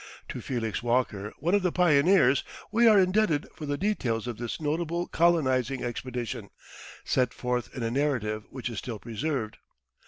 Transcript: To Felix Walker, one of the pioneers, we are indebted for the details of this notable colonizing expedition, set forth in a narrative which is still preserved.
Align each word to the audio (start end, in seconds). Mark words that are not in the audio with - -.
To 0.29 0.41
Felix 0.41 0.81
Walker, 0.81 1.31
one 1.37 1.53
of 1.53 1.61
the 1.61 1.71
pioneers, 1.71 2.43
we 2.71 2.87
are 2.87 2.97
indebted 2.97 3.45
for 3.53 3.67
the 3.67 3.77
details 3.77 4.25
of 4.25 4.39
this 4.39 4.59
notable 4.59 5.05
colonizing 5.05 5.83
expedition, 5.83 6.49
set 7.05 7.35
forth 7.35 7.69
in 7.77 7.83
a 7.83 7.91
narrative 7.91 8.47
which 8.49 8.67
is 8.71 8.79
still 8.79 8.97
preserved. 8.97 9.57